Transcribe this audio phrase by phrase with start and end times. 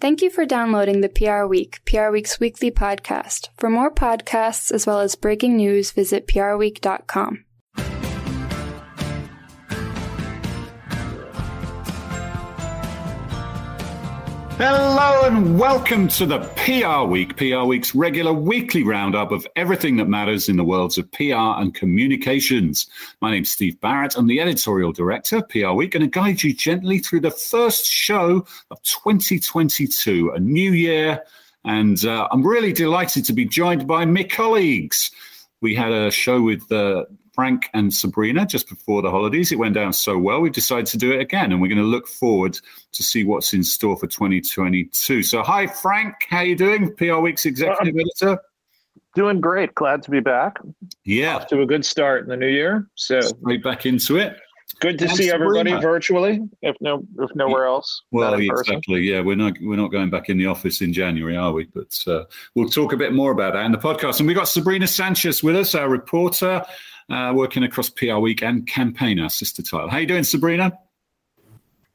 [0.00, 3.48] Thank you for downloading the PR Week, PR Week's weekly podcast.
[3.56, 7.44] For more podcasts as well as breaking news, visit prweek.com.
[14.58, 20.08] Hello and welcome to the PR Week, PR Week's regular weekly roundup of everything that
[20.08, 22.88] matters in the worlds of PR and communications.
[23.20, 24.16] My name's Steve Barrett.
[24.16, 27.86] I'm the editorial director of PR Week going to guide you gently through the first
[27.86, 31.22] show of 2022, a new year.
[31.64, 35.12] And uh, I'm really delighted to be joined by my colleagues.
[35.60, 37.04] We had a show with uh,
[37.38, 39.52] Frank and Sabrina just before the holidays.
[39.52, 41.84] It went down so well, we decided to do it again, and we're going to
[41.84, 42.58] look forward
[42.90, 45.22] to see what's in store for 2022.
[45.22, 46.16] So, hi, Frank.
[46.28, 46.92] How you doing?
[46.96, 48.42] PR Week's executive uh, editor.
[49.14, 49.72] Doing great.
[49.76, 50.58] Glad to be back.
[51.04, 52.88] Yeah, Off to a good start in the new year.
[52.96, 54.36] So, straight back into it.
[54.80, 55.70] Good to and see Sabrina.
[55.70, 58.02] everybody virtually, if no, if nowhere else.
[58.12, 59.00] Well, exactly.
[59.00, 61.64] Yeah, we're not we're not going back in the office in January, are we?
[61.64, 64.20] But uh, we'll talk a bit more about that in the podcast.
[64.20, 66.64] And we've got Sabrina Sanchez with us, our reporter
[67.10, 69.88] uh, working across PR Week and Campaign, our sister title.
[69.88, 70.78] How you doing, Sabrina?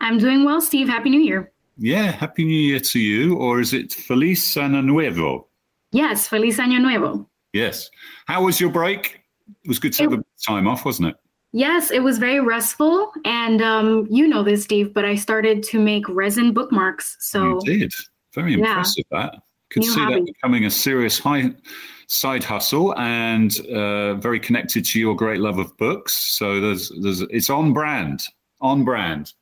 [0.01, 0.89] I'm doing well, Steve.
[0.89, 1.51] Happy New Year.
[1.77, 3.37] Yeah, Happy New Year to you.
[3.37, 5.47] Or is it Feliz Año Nuevo?
[5.91, 7.29] Yes, Feliz Año Nuevo.
[7.53, 7.89] Yes.
[8.25, 9.21] How was your break?
[9.63, 11.15] It was good to it, have a time off, wasn't it?
[11.53, 13.13] Yes, it was very restful.
[13.25, 17.15] And um, you know this, Steve, but I started to make resin bookmarks.
[17.19, 17.93] So you did.
[18.33, 19.21] Very impressive yeah.
[19.21, 19.43] that.
[19.69, 20.15] Could New see hobby.
[20.15, 21.53] that becoming a serious high
[22.07, 26.13] side hustle and uh, very connected to your great love of books.
[26.13, 28.23] So there's there's it's on brand,
[28.59, 29.33] on brand.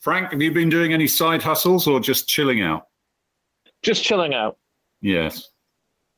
[0.00, 2.88] Frank, have you been doing any side hustles or just chilling out?
[3.82, 4.56] Just chilling out.
[5.02, 5.44] Yes, it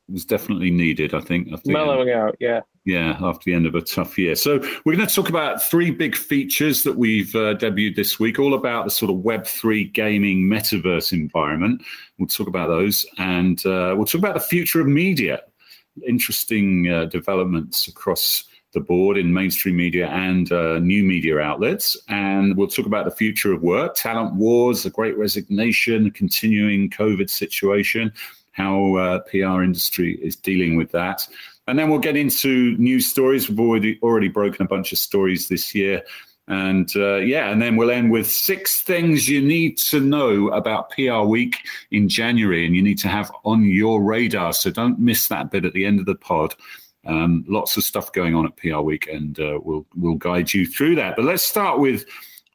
[0.09, 1.13] was definitely needed.
[1.13, 2.35] I think mellowing out.
[2.39, 2.61] Yeah.
[2.85, 4.33] Yeah, after the end of a tough year.
[4.35, 8.39] So we're going to talk about three big features that we've uh, debuted this week,
[8.39, 11.83] all about the sort of Web3 gaming metaverse environment.
[12.17, 15.41] We'll talk about those, and uh, we'll talk about the future of media
[16.05, 21.97] interesting uh, developments across the board in mainstream media and uh, new media outlets.
[22.09, 26.89] And we'll talk about the future of work, talent wars, the great resignation, the continuing
[26.89, 28.11] COVID situation,
[28.57, 31.27] how uh, PR industry is dealing with that.
[31.67, 33.47] And then we'll get into news stories.
[33.47, 36.01] We've already already broken a bunch of stories this year.
[36.47, 40.89] And uh, yeah, and then we'll end with six things you need to know about
[40.91, 41.57] PR Week
[41.91, 44.53] in January and you need to have on your radar.
[44.53, 46.55] So don't miss that bit at the end of the pod.
[47.05, 50.65] Um, lots of stuff going on at PR Week, and uh, we'll we'll guide you
[50.65, 51.15] through that.
[51.15, 52.05] But let's start with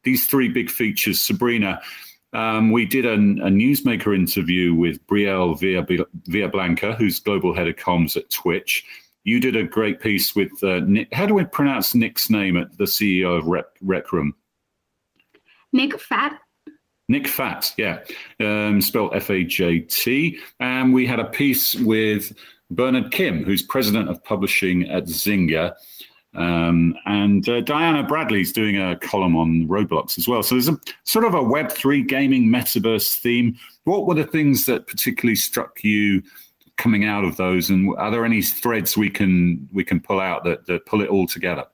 [0.02, 1.20] these three big features.
[1.20, 1.80] Sabrina,
[2.32, 5.58] um, we did a, a, newsmaker interview with Brielle
[6.28, 8.84] Villablanca, who's global head of comms at Twitch
[9.24, 11.12] you did a great piece with uh, Nick.
[11.12, 14.34] How do we pronounce Nick's name at the CEO of Rec, Rec Room?
[15.72, 16.38] Nick Fajt.
[17.08, 17.98] Nick Fajt, yeah,
[18.40, 20.38] um, spelled F A J T.
[20.60, 22.32] And we had a piece with
[22.70, 25.74] Bernard Kim, who's president of publishing at Zynga.
[26.34, 30.42] Um, and uh, Diana Bradley's doing a column on Roblox as well.
[30.42, 33.58] So there's a sort of a Web3 gaming metaverse theme.
[33.84, 36.22] What were the things that particularly struck you
[36.76, 40.42] coming out of those and are there any threads we can we can pull out
[40.44, 41.64] that, that pull it all together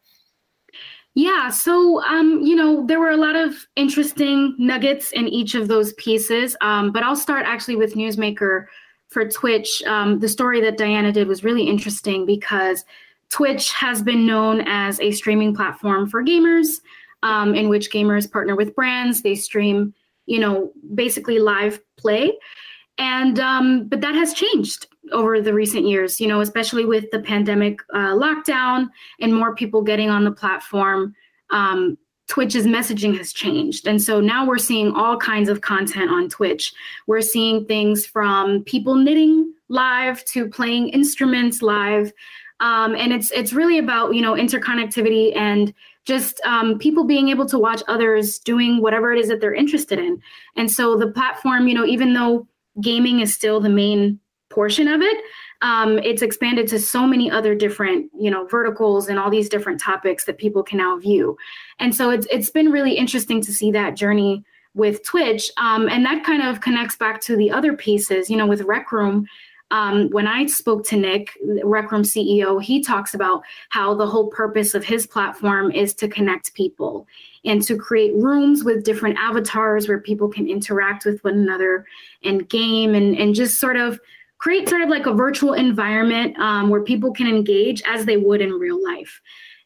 [1.15, 5.69] yeah so um, you know there were a lot of interesting nuggets in each of
[5.69, 8.67] those pieces um, but i'll start actually with newsmaker
[9.09, 12.85] for twitch um, the story that diana did was really interesting because
[13.31, 16.81] twitch has been known as a streaming platform for gamers
[17.23, 19.95] um, in which gamers partner with brands they stream
[20.27, 22.33] you know basically live play
[22.99, 27.21] and um, but that has changed over the recent years, you know, especially with the
[27.21, 28.89] pandemic uh, lockdown
[29.21, 31.15] and more people getting on the platform.
[31.51, 31.97] Um,
[32.29, 33.87] Twitch's messaging has changed.
[33.87, 36.75] And so now we're seeing all kinds of content on Twitch.
[37.07, 42.13] We're seeing things from people knitting live to playing instruments live.
[42.61, 45.73] Um, and it's it's really about you know interconnectivity and
[46.05, 49.99] just um, people being able to watch others doing whatever it is that they're interested
[49.99, 50.21] in.
[50.57, 52.49] And so the platform, you know, even though
[52.81, 54.19] gaming is still the main
[54.51, 55.19] portion of it
[55.61, 59.81] um, it's expanded to so many other different you know verticals and all these different
[59.81, 61.37] topics that people can now view
[61.79, 64.45] and so it's it's been really interesting to see that journey
[64.75, 68.47] with twitch um, and that kind of connects back to the other pieces you know
[68.47, 69.27] with rec room
[69.71, 74.29] um, when I spoke to Nick, Rec Room CEO, he talks about how the whole
[74.29, 77.07] purpose of his platform is to connect people
[77.45, 81.85] and to create rooms with different avatars where people can interact with one another
[82.25, 84.01] and game and, and just sort of
[84.39, 88.41] create sort of like a virtual environment um, where people can engage as they would
[88.41, 89.21] in real life.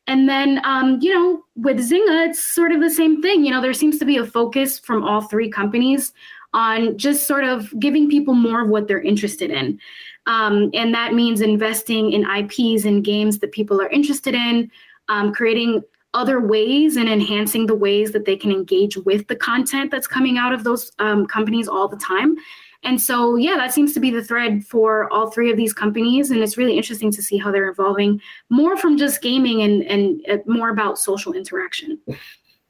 [0.09, 3.45] And then, um, you know, with Zynga, it's sort of the same thing.
[3.45, 6.13] You know, there seems to be a focus from all three companies
[6.55, 9.81] on just sort of giving people more of what they're interested in.
[10.27, 14.71] Um, and that means investing in IPs and games that people are interested in,
[15.09, 15.83] um, creating
[16.15, 20.37] other ways and enhancing the ways that they can engage with the content that's coming
[20.37, 22.37] out of those um, companies all the time.
[22.85, 26.31] And so, yeah, that seems to be the thread for all three of these companies.
[26.31, 28.21] And it's really interesting to see how they're evolving
[28.51, 31.99] more from just gaming and, and uh, more about social interaction.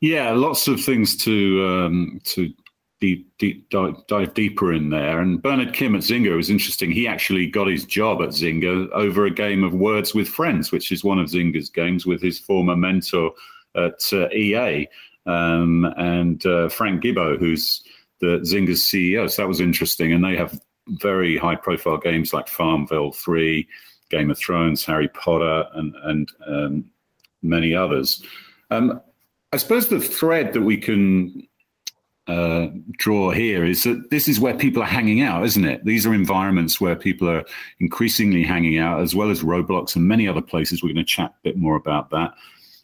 [0.01, 2.53] Yeah, lots of things to um, to
[3.03, 5.19] deep, deep, dive, dive, deeper in there.
[5.19, 6.93] And Bernard Kim at Zynga was interesting.
[6.93, 10.93] He actually got his job at Zynga over a game of Words with Friends, which
[10.93, 13.33] is one of Zynga's games with his former mentor
[13.75, 14.87] at uh, EA
[15.27, 17.83] um, and uh, Frank Gibeau, who's
[18.21, 19.29] the Zynga's CEO.
[19.29, 20.13] So that was interesting.
[20.13, 23.67] And they have very high profile games like Farmville 3,
[24.11, 26.85] Game of Thrones, Harry Potter, and, and um,
[27.43, 28.23] many others.
[28.71, 29.01] Um,
[29.53, 31.49] I suppose the thread that we can
[32.29, 35.85] uh, draw here is that this is where people are hanging out, isn't it?
[35.85, 37.45] These are environments where people are
[37.81, 40.83] increasingly hanging out, as well as Roblox and many other places.
[40.83, 42.35] We're going to chat a bit more about that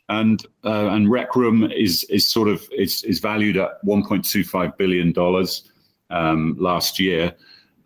[0.09, 5.13] and uh, and Rec Room is is sort of is is valued at 1.25 billion
[5.13, 5.71] dollars
[6.11, 7.35] um, last year.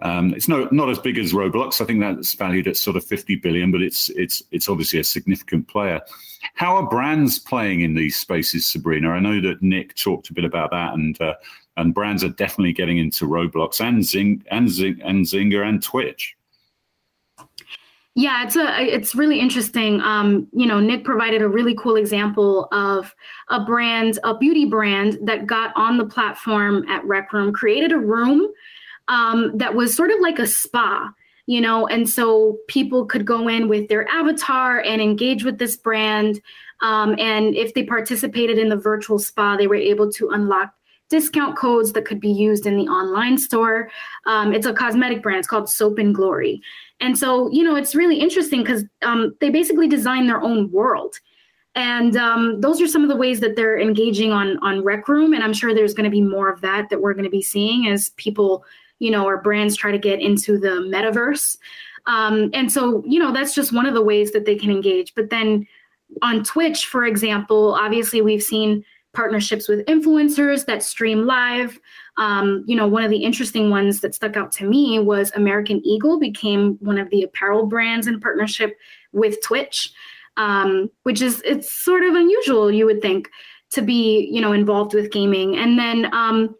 [0.02, 1.80] Um, it's not not as big as Roblox.
[1.80, 5.04] I think that's valued at sort of 50 billion, but it's it's it's obviously a
[5.04, 6.00] significant player.
[6.54, 9.10] How are brands playing in these spaces, Sabrina?
[9.10, 11.34] I know that Nick talked a bit about that, and uh,
[11.76, 16.36] and brands are definitely getting into Roblox and Zing and Zing and Zynga and Twitch.
[18.14, 20.00] Yeah, it's a it's really interesting.
[20.00, 23.14] Um, you know, Nick provided a really cool example of
[23.50, 27.98] a brand, a beauty brand that got on the platform at Rec Room, created a
[27.98, 28.52] room
[29.08, 31.10] um, that was sort of like a spa,
[31.46, 35.76] you know, and so people could go in with their avatar and engage with this
[35.76, 36.40] brand.
[36.80, 40.72] Um, and if they participated in the virtual spa, they were able to unlock
[41.12, 43.90] discount codes that could be used in the online store.
[44.26, 45.40] Um, it's a cosmetic brand.
[45.40, 46.62] It's called Soap and Glory.
[47.00, 51.16] And so, you know, it's really interesting because um, they basically design their own world.
[51.74, 55.32] And um, those are some of the ways that they're engaging on on Rec Room.
[55.34, 57.42] And I'm sure there's going to be more of that that we're going to be
[57.42, 58.64] seeing as people,
[59.02, 61.58] you know, or brands try to get into the metaverse.
[62.06, 65.12] Um, and so, you know, that's just one of the ways that they can engage.
[65.16, 65.66] But then
[66.22, 71.80] on Twitch, for example, obviously we've seen partnerships with influencers that stream live.
[72.16, 75.84] Um, you know, one of the interesting ones that stuck out to me was American
[75.84, 78.76] Eagle became one of the apparel brands in partnership
[79.12, 79.92] with Twitch,
[80.36, 83.28] um, which is it's sort of unusual, you would think,
[83.70, 85.56] to be you know involved with gaming.
[85.56, 86.54] And then um,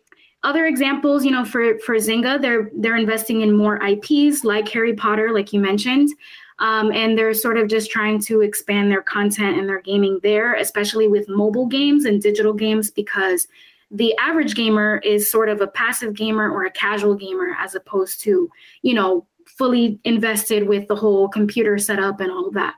[0.44, 4.94] other examples, you know, for for Zynga, they're they're investing in more IPs like Harry
[4.94, 6.10] Potter, like you mentioned.
[6.58, 10.54] Um, and they're sort of just trying to expand their content and their gaming there,
[10.54, 13.48] especially with mobile games and digital games, because
[13.90, 18.20] the average gamer is sort of a passive gamer or a casual gamer as opposed
[18.20, 18.48] to,
[18.82, 22.74] you know, fully invested with the whole computer setup and all that.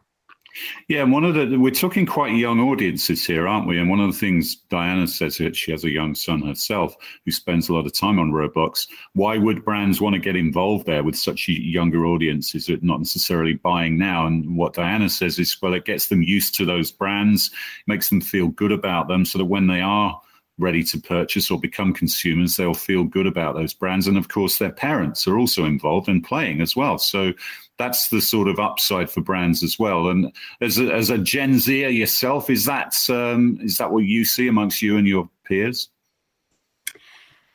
[0.88, 3.78] Yeah, and one of the we're talking quite young audiences here, aren't we?
[3.78, 7.32] And one of the things Diana says that she has a young son herself who
[7.32, 8.86] spends a lot of time on Roblox.
[9.14, 13.54] Why would brands want to get involved there with such younger audiences that not necessarily
[13.54, 14.26] buying now?
[14.26, 17.50] And what Diana says is, well, it gets them used to those brands,
[17.86, 20.20] makes them feel good about them, so that when they are
[20.58, 24.06] ready to purchase or become consumers, they'll feel good about those brands.
[24.06, 26.96] And of course, their parents are also involved in playing as well.
[26.98, 27.32] So
[27.78, 30.08] that's the sort of upside for brands as well.
[30.08, 34.24] And as a, as a Gen Zer yourself, is that um, is that what you
[34.24, 35.88] see amongst you and your peers?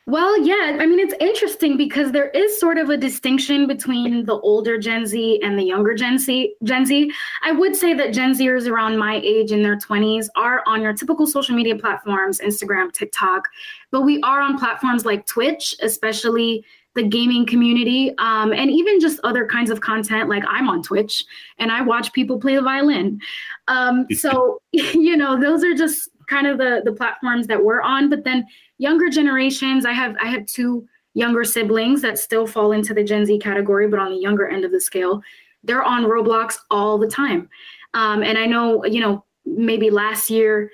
[0.09, 4.39] Well, yeah, I mean, it's interesting because there is sort of a distinction between the
[4.39, 6.55] older Gen Z and the younger Gen Z.
[6.63, 7.11] Gen Z.
[7.43, 10.93] I would say that Gen Zers around my age in their 20s are on your
[10.93, 13.47] typical social media platforms, Instagram, TikTok,
[13.91, 16.65] but we are on platforms like Twitch, especially
[16.96, 20.29] the gaming community, um, and even just other kinds of content.
[20.29, 21.24] Like I'm on Twitch
[21.58, 23.19] and I watch people play the violin.
[23.67, 28.10] Um, so, you know, those are just kind of the the platforms that we're on.
[28.10, 28.46] But then
[28.77, 33.25] younger generations, I have I have two younger siblings that still fall into the Gen
[33.25, 35.22] Z category, but on the younger end of the scale,
[35.63, 37.50] they're on Roblox all the time.
[37.93, 40.69] Um, and I know, you know, maybe last year,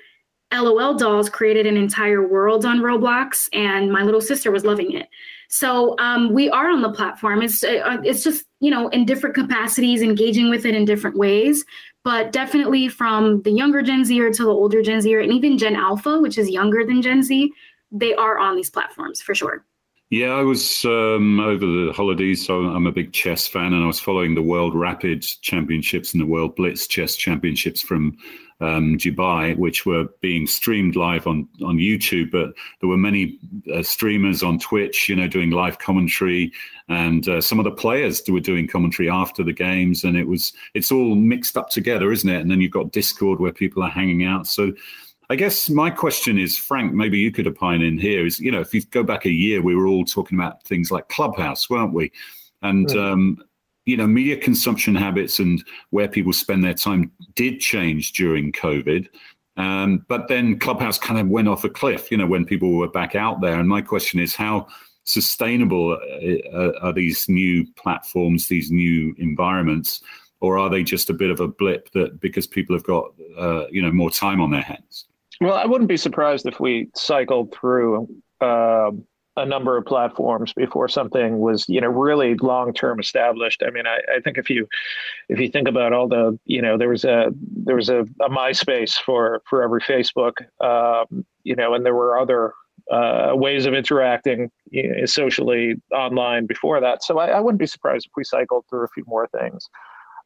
[0.52, 5.08] LOL Dolls created an entire world on Roblox, and my little sister was loving it.
[5.48, 7.42] So um, we are on the platform.
[7.42, 11.64] It's uh, it's just you know in different capacities, engaging with it in different ways
[12.06, 15.74] but definitely from the younger Gen Zer to the older Gen Zer, and even Gen
[15.74, 17.50] Alpha, which is younger than Gen Z,
[17.90, 19.66] they are on these platforms for sure.
[20.10, 23.88] Yeah, I was um, over the holidays, so I'm a big chess fan, and I
[23.88, 28.16] was following the World Rapid Championships and the World Blitz Chess Championships from
[28.60, 32.30] um, Dubai, which were being streamed live on on YouTube.
[32.30, 33.38] But there were many
[33.72, 36.52] uh, streamers on Twitch, you know, doing live commentary,
[36.88, 40.52] and uh, some of the players were doing commentary after the games, and it was
[40.74, 42.40] it's all mixed up together, isn't it?
[42.40, 44.46] And then you've got Discord where people are hanging out.
[44.46, 44.72] So.
[45.28, 48.60] I guess my question is, Frank, maybe you could opine in here is, you know,
[48.60, 51.92] if you go back a year, we were all talking about things like Clubhouse, weren't
[51.92, 52.12] we?
[52.62, 53.42] And, um,
[53.86, 59.08] you know, media consumption habits and where people spend their time did change during COVID.
[59.56, 62.88] Um, but then Clubhouse kind of went off a cliff, you know, when people were
[62.88, 63.58] back out there.
[63.58, 64.66] And my question is, how
[65.04, 65.92] sustainable
[66.52, 70.02] uh, are these new platforms, these new environments,
[70.40, 73.66] or are they just a bit of a blip that because people have got, uh,
[73.70, 75.06] you know, more time on their hands?
[75.40, 78.08] Well, I wouldn't be surprised if we cycled through.
[78.40, 78.90] Uh,
[79.36, 83.62] a number of platforms before something was you know really long term established.
[83.66, 84.66] I mean I, I, think if you
[85.28, 87.32] if you think about all the you know there was a
[87.64, 92.18] there was a, a myspace for for every facebook um, you know and there were
[92.18, 92.54] other
[92.90, 97.02] uh, ways of interacting you know, socially online before that.
[97.02, 99.68] So I, I, wouldn't be surprised if we cycled through a few more things.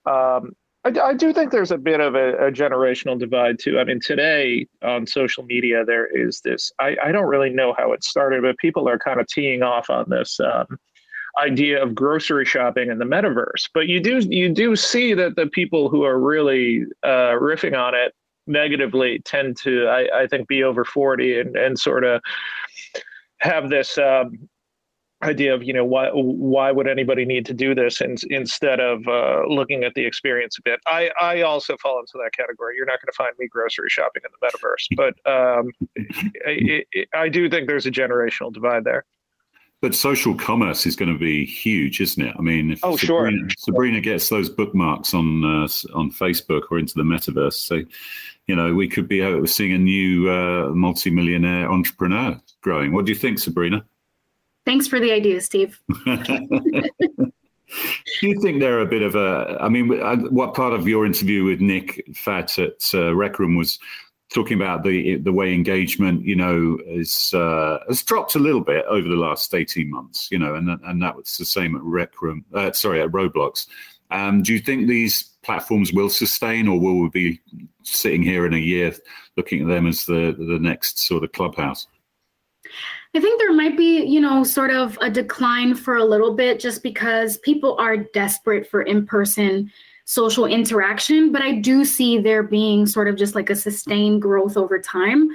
[0.05, 0.53] Um,
[0.85, 3.79] I, I, do think there's a bit of a, a, generational divide too.
[3.79, 6.73] I mean, today on social media, there is this.
[6.79, 9.91] I, I don't really know how it started, but people are kind of teeing off
[9.91, 10.79] on this um,
[11.43, 13.69] idea of grocery shopping in the metaverse.
[13.75, 17.95] But you do you do see that the people who are really uh, riffing on
[17.95, 18.15] it
[18.47, 22.23] negatively tend to, I, I think, be over forty and and sort of
[23.41, 24.49] have this um,
[25.23, 29.07] idea of you know why why would anybody need to do this and instead of
[29.07, 32.87] uh, looking at the experience a bit i i also fall into that category you're
[32.87, 35.71] not going to find me grocery shopping in the metaverse but um,
[36.47, 36.85] I,
[37.15, 39.05] I do think there's a generational divide there
[39.83, 42.37] but social commerce is going to be huge, isn't it?
[42.39, 43.49] I mean, if oh, Sabrina, sure.
[43.57, 47.81] Sabrina gets those bookmarks on uh, on Facebook or into the metaverse, so
[48.47, 52.93] you know we could be seeing a new uh, multi-millionaire entrepreneur growing.
[52.93, 53.83] What do you think, Sabrina?
[54.65, 55.81] Thanks for the idea, Steve.
[56.05, 56.19] Do
[58.23, 59.59] you think they're a bit of a?
[59.61, 63.57] I mean, uh, what part of your interview with Nick Fajt at uh, Rec Room
[63.57, 63.79] was
[64.33, 68.85] talking about the the way engagement, you know, is uh, has dropped a little bit
[68.87, 72.21] over the last eighteen months, you know, and and that was the same at Rec
[72.23, 72.45] Room.
[72.55, 73.67] Uh, sorry, at Roblox.
[74.11, 77.41] Um, do you think these platforms will sustain, or will we be
[77.83, 78.93] sitting here in a year
[79.37, 81.87] looking at them as the the next sort of clubhouse?
[83.15, 86.61] I think there might be, you know, sort of a decline for a little bit
[86.61, 89.71] just because people are desperate for in person
[90.05, 91.33] social interaction.
[91.33, 95.29] But I do see there being sort of just like a sustained growth over time.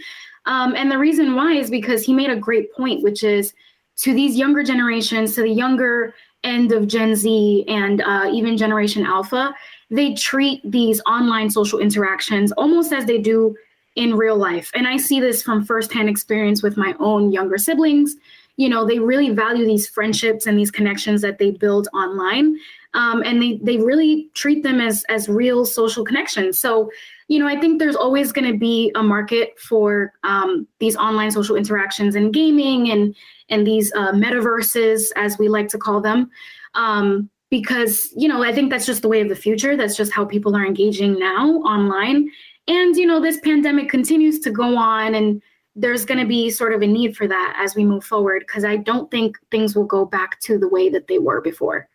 [0.46, 3.54] Um, and the reason why is because he made a great point, which is
[3.98, 6.14] to these younger generations, to the younger
[6.44, 9.54] end of Gen Z and uh, even Generation Alpha,
[9.90, 13.56] they treat these online social interactions almost as they do
[13.96, 14.72] in real life.
[14.74, 18.16] And I see this from firsthand experience with my own younger siblings.
[18.58, 22.58] You know, they really value these friendships and these connections that they build online.
[22.94, 26.58] Um, and they they really treat them as as real social connections.
[26.58, 26.90] So,
[27.28, 31.32] you know, I think there's always going to be a market for um, these online
[31.32, 33.14] social interactions and gaming and
[33.50, 36.30] and these uh, metaverses, as we like to call them.
[36.74, 40.12] Um, because you know i think that's just the way of the future that's just
[40.12, 42.28] how people are engaging now online
[42.68, 45.42] and, you know, this pandemic continues to go on and
[45.76, 48.64] there's going to be sort of a need for that as we move forward because
[48.64, 51.90] I don't think things will go back to the way that they were before.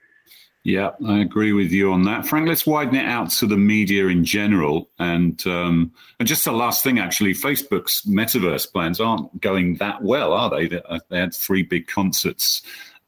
[0.63, 2.47] Yeah, I agree with you on that, Frank.
[2.47, 6.85] Let's widen it out to the media in general, and um, and just the last
[6.85, 10.69] thing, actually, Facebook's metaverse plans aren't going that well, are they?
[10.69, 12.61] They had three big concerts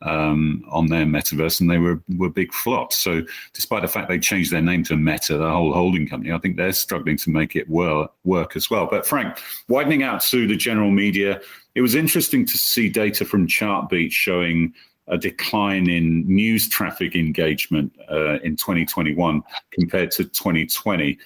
[0.05, 2.97] um, on their metaverse, and they were were big flops.
[2.99, 6.39] So, despite the fact they changed their name to Meta, the whole holding company, I
[6.39, 8.87] think they're struggling to make it well work as well.
[8.87, 11.41] But Frank, widening out to the general media,
[11.75, 14.75] it was interesting to see data from Chartbeat showing
[15.09, 19.43] a decline in news traffic engagement uh, in 2021
[19.73, 21.19] compared to 2020.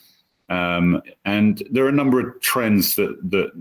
[0.48, 3.52] Um, and there are a number of trends that that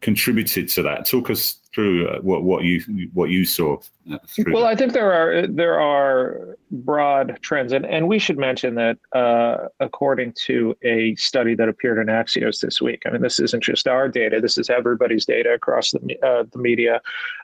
[0.00, 1.06] contributed to that.
[1.06, 2.80] Talk us through uh, what what you
[3.12, 3.76] what you saw.
[4.10, 4.18] Uh,
[4.52, 8.98] well, I think there are there are broad trends, and, and we should mention that
[9.12, 13.02] uh, according to a study that appeared in Axios this week.
[13.06, 16.58] I mean, this isn't just our data; this is everybody's data across the uh, the
[16.58, 17.00] media,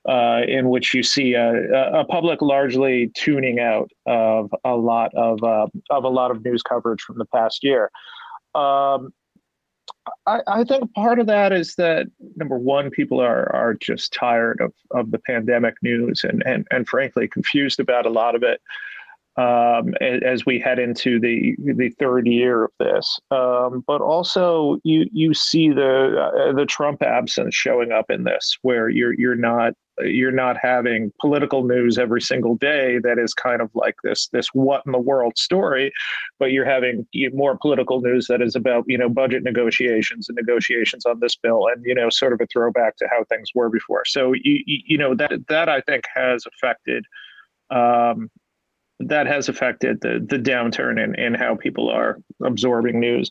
[0.09, 5.43] uh, in which you see a, a, public largely tuning out of a lot of
[5.43, 7.91] uh, of a lot of news coverage from the past year.
[8.55, 9.13] Um,
[10.27, 12.07] I, I, think part of that is that
[12.37, 16.89] number one, people are are just tired of, of the pandemic news and, and and
[16.89, 18.61] frankly confused about a lot of it.
[19.37, 23.19] um, as we head into the the third year of this.
[23.31, 28.59] Um, but also, you you see the uh, the Trump absence showing up in this,
[28.63, 33.61] where you're you're not you're not having political news every single day that is kind
[33.61, 35.93] of like this this what in the world story,
[36.39, 41.07] but you're having more political news that is about you know budget negotiations and negotiations
[41.07, 44.05] on this bill, and you know sort of a throwback to how things were before.
[44.05, 47.05] So you you know that that I think has affected.
[47.71, 48.31] Um,
[49.01, 53.31] that has affected the the downturn in, in how people are absorbing news.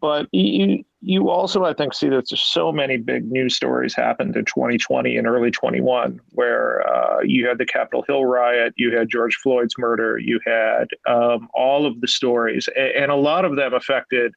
[0.00, 4.36] But you you also I think see that there's so many big news stories happened
[4.36, 9.08] in 2020 and early 21 where uh, you had the Capitol Hill riot, you had
[9.08, 13.56] George Floyd's murder, you had um, all of the stories, and, and a lot of
[13.56, 14.32] them affected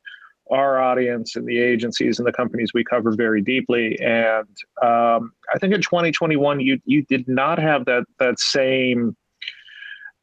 [0.51, 3.97] our audience and the agencies and the companies we cover very deeply.
[4.01, 4.47] And
[4.81, 9.15] um, I think in 2021 you you did not have that that same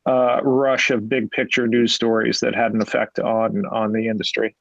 [0.07, 4.55] uh, rush of big picture news stories that had an effect on on the industry.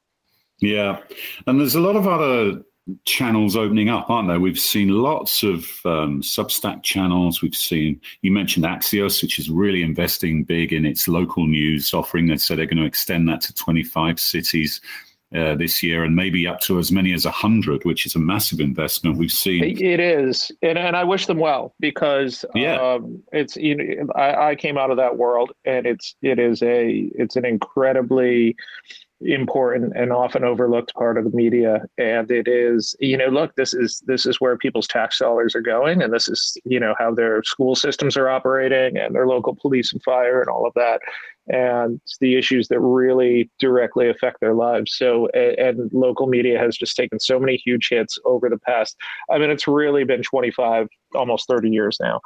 [0.59, 0.99] Yeah,
[1.45, 2.61] and there's a lot of other
[3.05, 4.39] channels opening up, aren't there?
[4.39, 7.41] We've seen lots of um, Substack channels.
[7.41, 12.27] We've seen you mentioned Axios, which is really investing big in its local news offering.
[12.27, 14.81] They said they're going to extend that to 25 cities
[15.35, 18.61] uh, this year and maybe up to as many as 100 which is a massive
[18.61, 22.75] investment we've seen it is and, and i wish them well because yeah.
[22.79, 26.63] Um, it's you know I, I came out of that world and it's it is
[26.63, 28.55] a it's an incredibly
[29.21, 31.81] important and often overlooked part of the media.
[31.97, 35.61] And it is you know look this is this is where people's tax dollars are
[35.61, 36.01] going.
[36.01, 39.91] And this is you know how their school systems are operating and their local police
[39.91, 41.01] and fire and all of that.
[41.47, 44.95] And the issues that really directly affect their lives.
[44.97, 48.97] So and, local media has just taken so many huge hits over the past
[49.31, 52.21] i mean it's really been 25 almost 30 years now.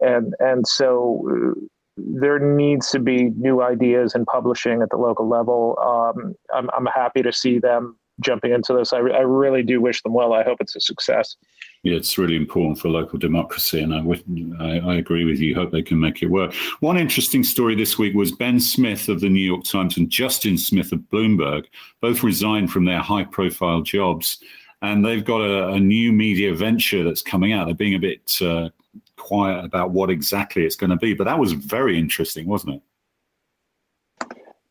[0.00, 1.54] And and so
[1.96, 5.78] there needs to be new ideas in publishing at the local level.
[5.80, 8.92] Um, I'm, I'm happy to see them jumping into this.
[8.92, 10.32] I, I really do wish them well.
[10.32, 11.36] I hope it's a success.
[11.82, 15.54] Yeah, it's really important for local democracy, and I, I, I, agree with you.
[15.54, 16.52] Hope they can make it work.
[16.80, 20.58] One interesting story this week was Ben Smith of the New York Times and Justin
[20.58, 21.66] Smith of Bloomberg
[22.00, 24.38] both resigned from their high-profile jobs,
[24.82, 27.66] and they've got a, a new media venture that's coming out.
[27.66, 28.70] They're being a bit uh,
[29.16, 31.14] quiet about what exactly it's going to be.
[31.14, 32.82] But that was very interesting, wasn't it?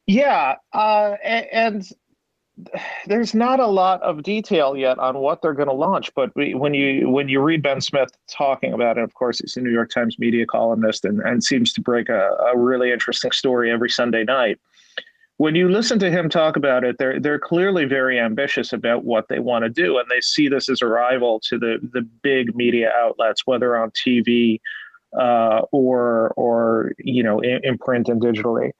[0.07, 1.91] Yeah, uh, and, and,
[3.05, 6.13] there's not a lot of detail yet on what they're going to launch.
[6.15, 9.61] But when you when you read Ben Smith talking about it, of course, he's a
[9.61, 13.71] New York Times media columnist and, and seems to break a, a really interesting story
[13.71, 14.57] every Sunday night
[15.37, 19.27] when you listen to him talk about it, they're they're clearly very ambitious about what
[19.27, 22.55] they want to do, and they see this as a rival to the the big
[22.55, 24.59] media outlets, whether on TV
[25.19, 28.71] uh, or or you know in, in, print and digitally.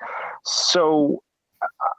[0.46, 1.22] So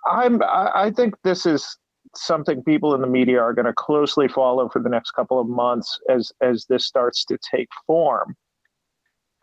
[0.06, 1.76] I'm I think this is
[2.14, 5.48] something people in the media are going to closely follow for the next couple of
[5.48, 8.34] months as as this starts to take form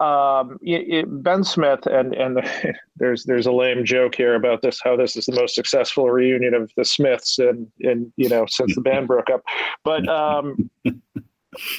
[0.03, 4.61] um, it, it, Ben Smith and and the, there's there's a lame joke here about
[4.61, 8.45] this how this is the most successful reunion of the Smiths and and you know
[8.47, 9.43] since the band broke up,
[9.83, 10.69] but um,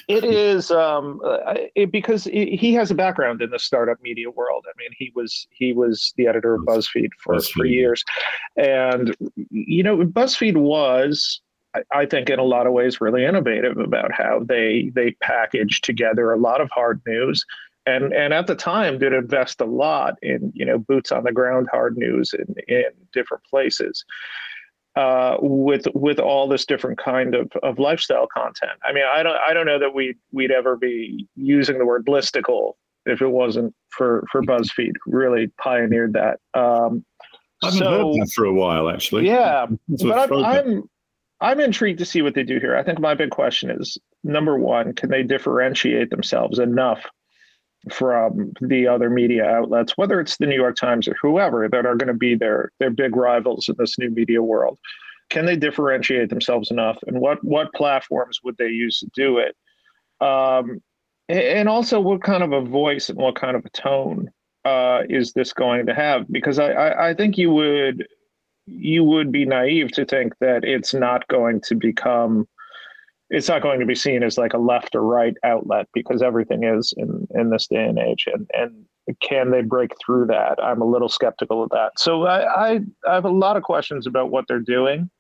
[0.09, 1.21] it is um,
[1.75, 4.65] it, because he has a background in the startup media world.
[4.69, 7.53] I mean, he was he was the editor of BuzzFeed for BuzzFeed.
[7.53, 8.05] for years,
[8.57, 9.15] and
[9.51, 11.41] you know BuzzFeed was
[11.93, 16.33] I think in a lot of ways really innovative about how they they package together
[16.33, 17.45] a lot of hard news
[17.87, 21.33] and and at the time did invest a lot in you know boots on the
[21.33, 24.05] ground hard news in in different places
[24.97, 28.79] uh, with with all this different kind of, of lifestyle content.
[28.85, 32.07] I mean, I don't I don't know that we we'd ever be using the word
[32.07, 32.75] listicle
[33.07, 34.93] if it wasn't for for BuzzFeed.
[35.07, 36.39] Really pioneered that.
[36.55, 37.05] Um,
[37.63, 39.27] I haven't so, heard that for a while, actually.
[39.27, 40.83] Yeah, but I'm, I'm
[41.41, 42.77] I'm intrigued to see what they do here.
[42.77, 47.05] I think my big question is number one: Can they differentiate themselves enough
[47.91, 51.97] from the other media outlets, whether it's the New York Times or whoever, that are
[51.97, 54.79] going to be their their big rivals in this new media world.
[55.31, 59.57] Can they differentiate themselves enough, and what what platforms would they use to do it?
[60.25, 60.83] Um,
[61.29, 64.31] and also, what kind of a voice and what kind of a tone
[64.65, 66.27] uh, is this going to have?
[66.31, 68.07] Because I, I, I think you would
[68.67, 72.47] you would be naive to think that it's not going to become
[73.35, 76.65] it's not going to be seen as like a left or right outlet because everything
[76.65, 78.87] is in in this day and age and and
[79.21, 80.59] can they break through that?
[80.63, 81.99] I'm a little skeptical of that.
[81.99, 85.11] So i i, I have a lot of questions about what they're doing.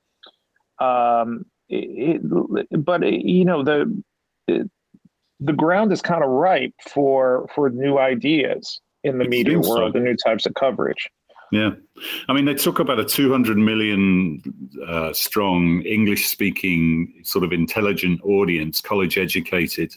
[0.80, 4.02] Um it, it, but it, you know the
[4.46, 9.96] the ground is kind of ripe for for new ideas in the media world so.
[9.96, 11.10] and new types of coverage
[11.52, 11.70] Yeah.
[12.28, 14.42] I mean, they talk about a 200 million
[14.86, 19.94] uh, strong English speaking, sort of intelligent audience, college educated.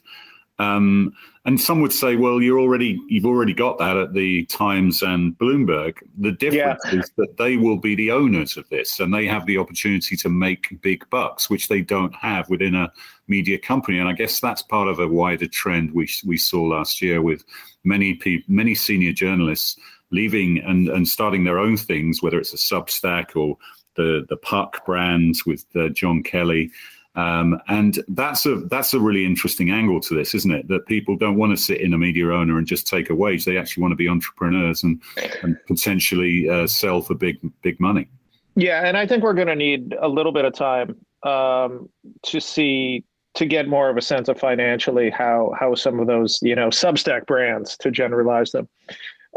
[0.59, 1.13] Um,
[1.45, 5.37] and some would say, well, you're already you've already got that at the Times and
[5.37, 5.97] Bloomberg.
[6.17, 6.99] The difference yeah.
[6.99, 10.29] is that they will be the owners of this, and they have the opportunity to
[10.29, 12.91] make big bucks, which they don't have within a
[13.27, 13.99] media company.
[13.99, 17.45] And I guess that's part of a wider trend we we saw last year with
[17.85, 19.77] many people, many senior journalists
[20.11, 23.57] leaving and and starting their own things, whether it's a Substack or
[23.95, 26.71] the the Puck brands with uh, Jon Kelly.
[27.15, 30.67] Um, and that's a that's a really interesting angle to this, isn't it?
[30.67, 33.43] That people don't want to sit in a media owner and just take a wage;
[33.43, 35.01] they actually want to be entrepreneurs and
[35.41, 38.07] and potentially uh, sell for big big money.
[38.55, 41.89] Yeah, and I think we're going to need a little bit of time um,
[42.23, 46.39] to see to get more of a sense of financially how how some of those
[46.43, 48.69] you know Substack brands to generalize them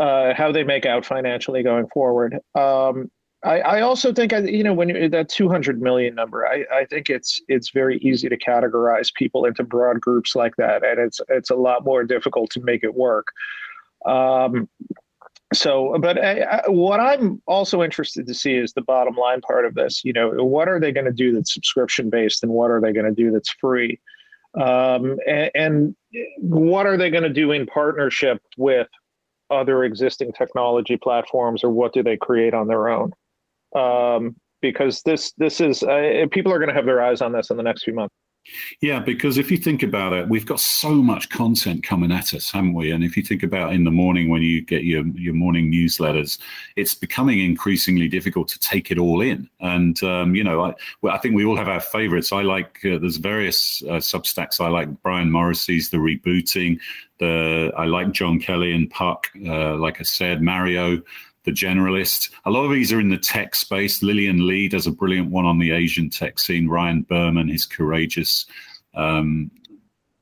[0.01, 2.39] uh, how they make out financially going forward.
[2.55, 3.11] Um,
[3.45, 7.41] I, I also think you know when that 200 million number, I, I think it's
[7.49, 11.55] it's very easy to categorize people into broad groups like that, and it's it's a
[11.55, 13.27] lot more difficult to make it work.
[14.07, 14.69] Um,
[15.53, 19.67] so, but I, I, what I'm also interested to see is the bottom line part
[19.67, 20.03] of this.
[20.05, 22.93] You know, what are they going to do that's subscription based, and what are they
[22.93, 24.01] going to do that's free?
[24.55, 25.97] Um, and, and
[26.39, 28.89] what are they going to do in partnership with
[29.51, 33.13] other existing technology platforms, or what do they create on their own?
[33.75, 37.51] um, because this this is uh, people are going to have their eyes on this
[37.51, 38.15] in the next few months.
[38.81, 42.51] Yeah, because if you think about it, we've got so much content coming at us,
[42.51, 42.91] haven't we?
[42.91, 46.39] And if you think about in the morning when you get your your morning newsletters,
[46.77, 49.49] it's becoming increasingly difficult to take it all in.
[49.61, 52.33] And um, you know, I, well, I think we all have our favorites.
[52.33, 54.61] I like uh, there's various uh, Substacks.
[54.61, 56.81] I like Brian Morrissey's The Rebooting.
[57.19, 59.29] The I like Jon Kelly and Puck.
[59.47, 61.03] Uh, like I said, Mario
[61.45, 62.31] the generalist.
[62.45, 64.03] A lot of these are in the tech space.
[64.03, 66.69] Lillian Li does a brilliant one on the Asian tech scene.
[66.69, 68.47] Ryan Berman, his courageous
[68.95, 69.51] um,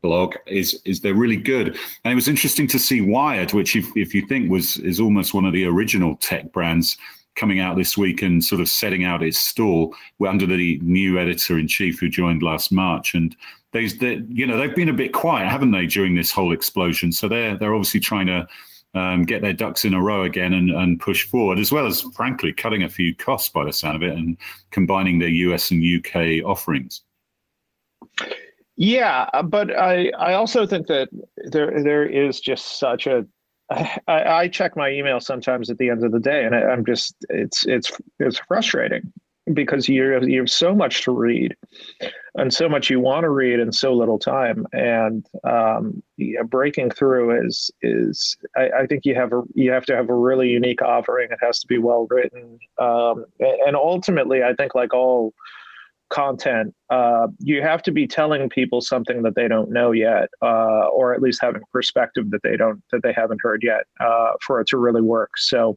[0.03, 1.77] blog is is they're really good.
[2.05, 5.35] And it was interesting to see Wired, which if, if you think was is almost
[5.35, 6.97] one of the original tech brands
[7.35, 9.95] coming out this week and sort of setting out its stall
[10.27, 13.15] under the new editor in chief who joined last March.
[13.15, 13.37] And
[13.73, 17.13] they, they, you know, they've been a bit quiet, haven't they, during this whole explosion?
[17.13, 18.47] So they're they're obviously trying to
[18.99, 22.03] um, get their ducks in a row again and, and push forward, as well as,
[22.15, 24.37] frankly, cutting a few costs by the sound of it and
[24.71, 27.03] combining their US and UK offerings.
[28.77, 33.27] Yeah, but I, I also think that there there is just such a
[33.71, 36.85] I, I check my email sometimes at the end of the day, and I, I'm
[36.85, 39.13] just it's it's it's frustrating
[39.55, 41.57] because you you have so much to read
[42.35, 44.67] and so much you want to read in so little time.
[44.73, 49.85] And um, yeah, breaking through is is I, I, think you have a you have
[49.87, 51.31] to have a really unique offering.
[51.31, 52.59] It has to be well written.
[52.79, 55.33] Um, and ultimately I think like all
[56.11, 60.89] content uh, you have to be telling people something that they don't know yet uh,
[60.89, 64.61] or at least having perspective that they don't that they haven't heard yet uh, for
[64.61, 65.31] it to really work.
[65.37, 65.77] So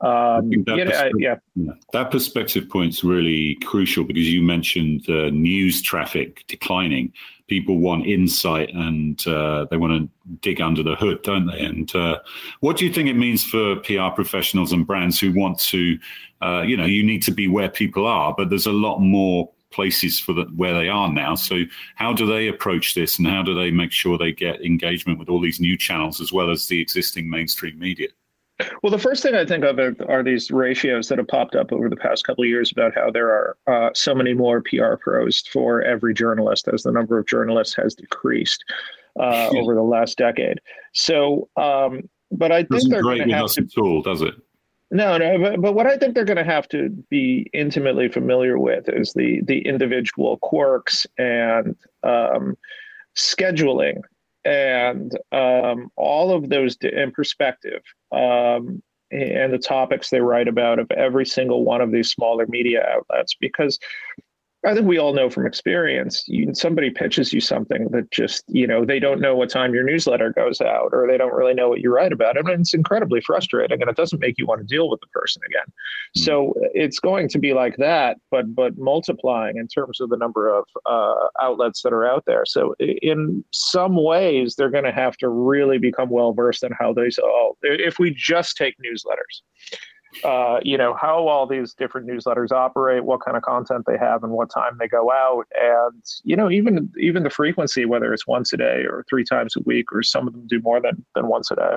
[0.00, 1.36] um, that, yeah, yeah.
[1.54, 7.12] yeah, that perspective point's really crucial because you mentioned uh, news traffic declining.
[7.46, 11.60] People want insight and uh, they want to dig under the hood, don't they?
[11.60, 12.18] And uh,
[12.60, 15.98] what do you think it means for PR professionals and brands who want to,
[16.42, 19.50] uh, you know, you need to be where people are, but there's a lot more
[19.70, 21.34] places for the, where they are now.
[21.34, 21.62] So
[21.96, 25.28] how do they approach this, and how do they make sure they get engagement with
[25.28, 28.08] all these new channels as well as the existing mainstream media?
[28.82, 31.72] Well, the first thing I think of are, are, these ratios that have popped up
[31.72, 34.94] over the past couple of years about how there are uh, so many more PR
[34.94, 38.64] pros for every journalist as the number of journalists has decreased
[39.18, 40.60] uh, over the last decade.
[40.92, 43.62] So, um, but I think Doesn't they're going to have to.
[43.62, 44.34] Tool, does it?
[44.90, 48.58] No, no, but, but what I think they're going to have to be intimately familiar
[48.58, 52.56] with is the the individual quirks and um,
[53.16, 54.02] scheduling
[54.44, 60.90] and um, all of those in perspective um, and the topics they write about of
[60.90, 63.78] every single one of these smaller media outlets because
[64.66, 68.66] I think we all know from experience, you, somebody pitches you something that just, you
[68.66, 71.68] know, they don't know what time your newsletter goes out or they don't really know
[71.68, 72.38] what you write about.
[72.38, 75.06] I mean, it's incredibly frustrating and it doesn't make you want to deal with the
[75.08, 75.66] person again.
[75.66, 76.22] Mm-hmm.
[76.22, 80.48] So it's going to be like that, but but multiplying in terms of the number
[80.48, 82.44] of uh, outlets that are out there.
[82.46, 86.92] So in some ways, they're going to have to really become well versed in how
[86.94, 89.42] these all, if we just take newsletters
[90.22, 94.22] uh, you know how all these different newsletters operate, what kind of content they have,
[94.22, 98.26] and what time they go out, and you know even even the frequency, whether it's
[98.26, 101.04] once a day or three times a week, or some of them do more than
[101.14, 101.76] than once a day.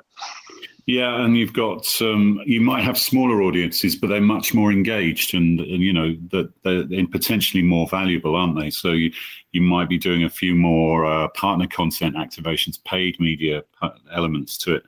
[0.88, 5.34] Yeah, and you've got um, you might have smaller audiences, but they're much more engaged,
[5.34, 8.70] and, and you know that they're, they're, potentially more valuable, aren't they?
[8.70, 9.12] So you
[9.52, 13.64] you might be doing a few more uh, partner content activations, paid media
[14.14, 14.84] elements to it.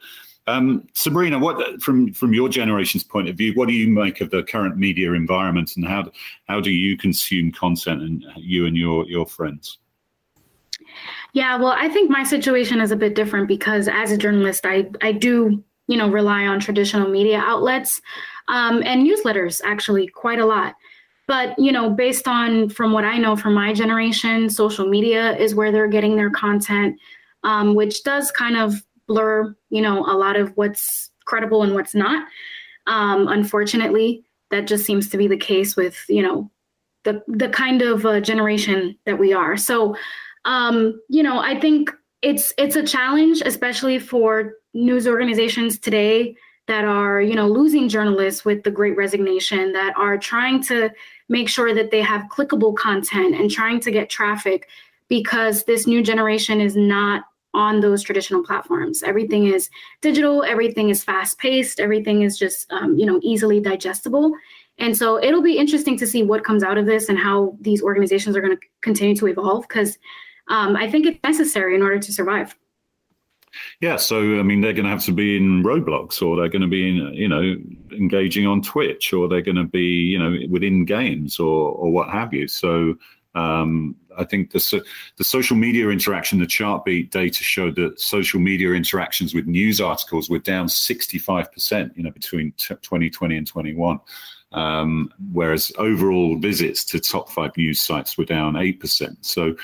[0.50, 4.32] Um, Sabrina, what from from your generation's point of view, what do you make of
[4.32, 6.12] the current media environment, and how
[6.48, 9.78] how do you consume content, and you and your your friends?
[11.34, 14.90] Yeah, well, I think my situation is a bit different because as a journalist, I
[15.02, 18.02] I do you know rely on traditional media outlets
[18.48, 20.76] um, and newsletters actually quite a lot.
[21.28, 25.54] But you know, based on from what I know from my generation, social media is
[25.54, 27.00] where they're getting their content,
[27.44, 31.94] um, which does kind of blur, you know, a lot of what's credible and what's
[31.94, 32.26] not.
[32.88, 36.50] Um, unfortunately, that just seems to be the case with, you know,
[37.04, 39.58] the the kind of uh, generation that we are.
[39.58, 39.96] So,
[40.46, 41.92] um, you know, I think
[42.22, 46.36] it's it's a challenge, especially for news organizations today
[46.68, 50.92] that are, you know, losing journalists with the Great Resignation, that are trying to
[51.28, 54.68] make sure that they have clickable content and trying to get traffic
[55.08, 59.04] because this new generation is not on those traditional platforms.
[59.04, 59.70] Everything is
[60.02, 64.34] digital, everything is fast paced, everything is just um, you know easily digestible.
[64.78, 67.84] And so it'll be interesting to see what comes out of this and how these
[67.84, 69.98] organizations are going to continue to evolve because
[70.48, 72.56] um, I think it's necessary in order to survive.
[73.82, 76.62] Yeah, so I mean, they're going to have to be in Roblox, or they're going
[76.62, 77.56] to be in, you know,
[77.92, 82.10] engaging on Twitch, or they're going to be, you know, within games, or or what
[82.10, 82.48] have you.
[82.48, 82.96] So
[83.36, 84.84] um, I think the
[85.18, 90.30] the social media interaction, the Chartbeat data showed that social media interactions with news articles
[90.30, 94.00] were down 65%, you know, between t- 2020 and 21.
[94.52, 99.18] Um, whereas overall visits to top five news sites were down 8%.
[99.22, 99.56] So,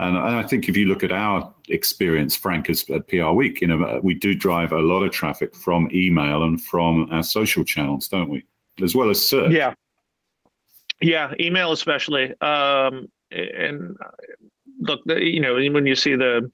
[0.00, 3.68] and I think if you look at our experience, Frank, as at PR Week, you
[3.68, 8.08] know, we do drive a lot of traffic from email and from our social channels,
[8.08, 8.44] don't we?
[8.82, 9.52] As well as search.
[9.52, 9.74] Yeah.
[11.02, 12.32] Yeah, email especially.
[12.40, 14.10] Um, and uh,
[14.80, 16.50] look, you know, when you see the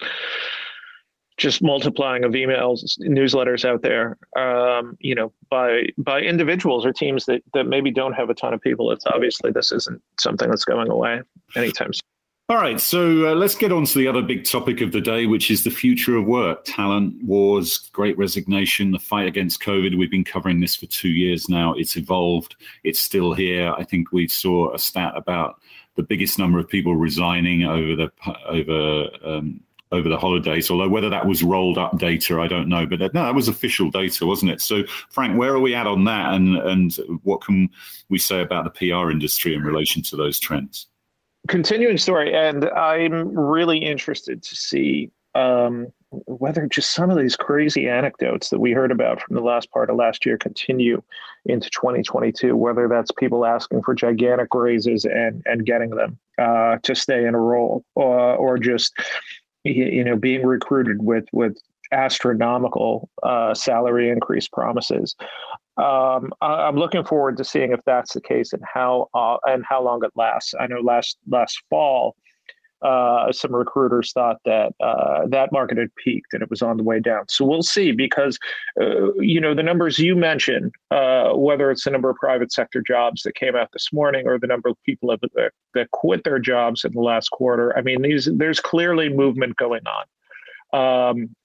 [1.37, 7.27] just multiplying of emails, newsletters out there, um, you know, by by individuals or teams
[7.27, 10.65] that that maybe don't have a ton of people, it's obviously this isn't something that's
[10.65, 11.21] going away
[11.55, 12.08] anytime soon.
[12.51, 15.27] All right, so uh, let's get on to the other big topic of the day,
[15.27, 19.99] which is the future of work, talent wars, great resignation, the fight against COVID.
[19.99, 21.75] We've been covering this for two years now.
[21.75, 23.75] It's evolved, it's still here.
[23.77, 25.61] I think we saw a stat about
[25.97, 28.11] the biggest number of people resigning over the
[28.47, 29.61] over um,
[29.93, 30.71] over the holidays.
[30.71, 32.87] Although whether that was rolled up data, I don't know.
[32.87, 34.63] But no, that was official data, wasn't it?
[34.63, 37.69] So, Frank, where are we at on that, and and what can
[38.09, 40.87] we say about the PR industry in relation to those trends?
[41.49, 47.89] Continuing story, and I'm really interested to see um, whether just some of these crazy
[47.89, 51.03] anecdotes that we heard about from the last part of last year continue
[51.45, 52.57] into 2022.
[52.57, 57.35] Whether that's people asking for gigantic raises and and getting them uh, to stay in
[57.35, 58.95] a role, or, or just
[59.65, 61.59] you know being recruited with with
[61.93, 65.17] astronomical uh, salary increase promises
[65.79, 69.65] um, I, am looking forward to seeing if that's the case and how uh, and
[69.65, 70.53] how long it lasts.
[70.59, 72.17] I know last last fall,
[72.83, 76.83] uh, some recruiters thought that uh, that market had peaked and it was on the
[76.83, 77.25] way down.
[77.29, 78.39] So we'll see because
[78.81, 82.83] uh, you know the numbers you mentioned, uh, whether it's the number of private sector
[82.85, 86.41] jobs that came out this morning or the number of people that, that quit their
[86.41, 87.77] jobs in the last quarter.
[87.79, 90.05] I mean, these there's clearly movement going on.
[90.73, 91.37] Um,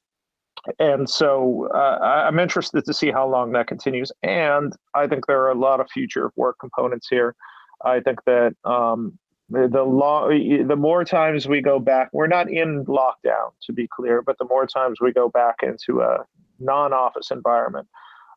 [0.80, 4.12] and so uh, I'm interested to see how long that continues.
[4.22, 7.36] And I think there are a lot of future work components here.
[7.84, 9.18] I think that um,
[9.50, 10.30] the, long,
[10.68, 14.46] the more times we go back, we're not in lockdown to be clear, but the
[14.46, 16.20] more times we go back into a
[16.60, 17.88] non-office environment,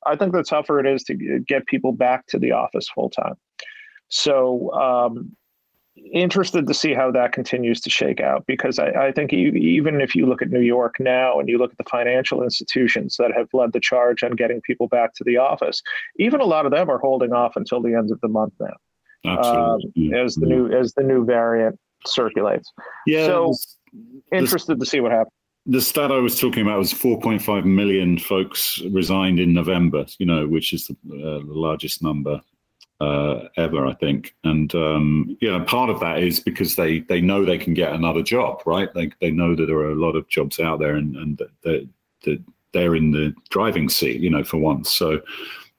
[0.05, 3.35] I think the tougher it is to get people back to the office full time.
[4.09, 5.37] So um,
[6.13, 10.15] interested to see how that continues to shake out because I, I, think even if
[10.15, 13.49] you look at New York now and you look at the financial institutions that have
[13.53, 15.83] led the charge on getting people back to the office,
[16.19, 18.77] even a lot of them are holding off until the end of the month now.
[19.25, 20.15] Absolutely.
[20.15, 22.71] Um, as the new as the new variant circulates.
[23.07, 23.27] Yeah.
[23.27, 23.55] So
[24.33, 25.33] interested to see what happens.
[25.69, 30.47] The stat I was talking about was 4.5 million folks resigned in November, you know,
[30.47, 32.41] which is the, uh, the largest number
[33.01, 34.35] uh, ever, I think.
[34.45, 37.93] And um, you know, part of that is because they they know they can get
[37.93, 38.93] another job, right?
[38.95, 41.89] They they know that there are a lot of jobs out there, and and that
[42.23, 42.39] they,
[42.73, 44.91] they're in the driving seat, you know, for once.
[44.91, 45.21] So,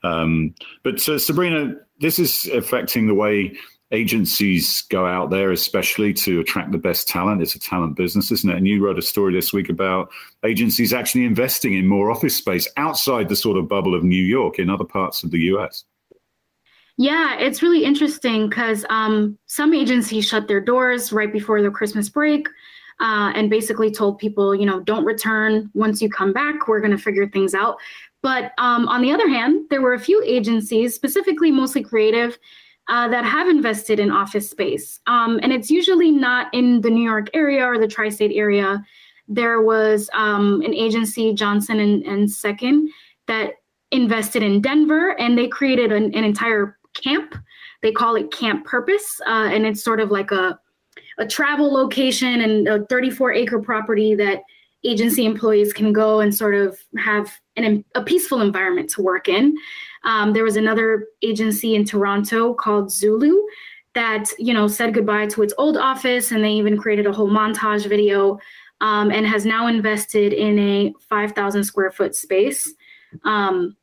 [0.03, 0.53] um,
[0.83, 3.57] but so Sabrina, this is affecting the way
[3.91, 7.41] agencies go out there, especially to attract the best talent.
[7.41, 8.57] It's a talent business, isn't it?
[8.57, 10.09] And you wrote a story this week about
[10.43, 14.59] agencies actually investing in more office space outside the sort of bubble of New York
[14.59, 15.85] in other parts of the US.
[16.97, 22.09] Yeah, it's really interesting because um, some agencies shut their doors right before the Christmas
[22.09, 22.47] break
[22.99, 26.67] uh, and basically told people, you know, don't return once you come back.
[26.67, 27.77] We're going to figure things out.
[28.23, 32.39] But um, on the other hand, there were a few agencies, specifically mostly creative,
[32.89, 34.99] uh, that have invested in office space.
[35.05, 38.83] Um, and it's usually not in the New York area or the tri state area.
[39.27, 42.87] There was um, an agency, Johnson and, and Sekin,
[43.27, 43.55] that
[43.91, 47.35] invested in Denver and they created an, an entire camp.
[47.81, 49.19] They call it Camp Purpose.
[49.25, 50.59] Uh, and it's sort of like a,
[51.17, 54.41] a travel location and a 34 acre property that
[54.83, 59.55] agency employees can go and sort of have an, a peaceful environment to work in.
[60.03, 63.35] Um, there was another agency in Toronto called Zulu
[63.93, 67.29] that you know said goodbye to its old office, and they even created a whole
[67.29, 68.39] montage video,
[68.79, 72.71] um, and has now invested in a 5,000 square foot space.
[73.23, 73.75] Um,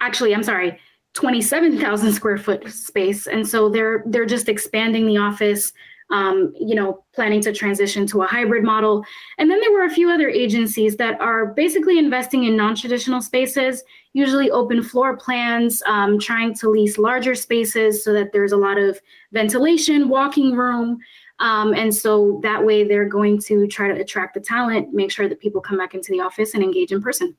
[0.00, 0.78] actually, I'm sorry,
[1.16, 5.72] 27,000 square foot space, and so they're they're just expanding the office
[6.10, 9.04] um, you know, planning to transition to a hybrid model.
[9.38, 13.82] And then there were a few other agencies that are basically investing in non-traditional spaces,
[14.12, 18.78] usually open floor plans, um, trying to lease larger spaces so that there's a lot
[18.78, 19.00] of
[19.32, 20.98] ventilation, walking room.
[21.40, 25.28] Um, and so that way they're going to try to attract the talent, make sure
[25.28, 27.36] that people come back into the office and engage in person.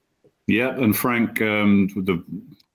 [0.48, 2.24] Yeah, and Frank, um, the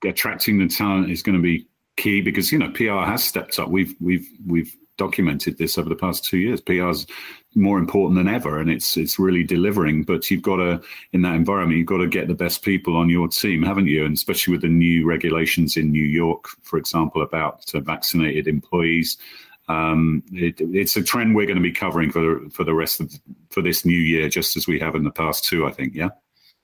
[0.05, 3.69] attracting the talent is going to be key because you know PR has stepped up.
[3.69, 6.61] We've we've we've documented this over the past two years.
[6.61, 7.07] PR is
[7.55, 10.05] more important than ever, and it's it's really delivering.
[10.05, 10.81] But you've got to,
[11.13, 14.05] in that environment, you've got to get the best people on your team, haven't you?
[14.05, 19.19] And especially with the new regulations in New York, for example, about uh, vaccinated employees.
[19.69, 23.13] Um, it, it's a trend we're going to be covering for for the rest of
[23.51, 25.67] for this new year, just as we have in the past two.
[25.67, 26.11] I think, yeah.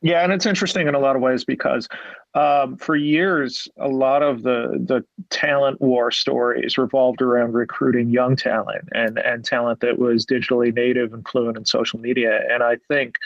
[0.01, 1.89] Yeah, and it's interesting in a lot of ways because
[2.35, 8.37] um, for years, a lot of the the talent war stories revolved around recruiting young
[8.37, 12.41] talent and and talent that was digitally native and fluent in social media.
[12.51, 13.17] And I think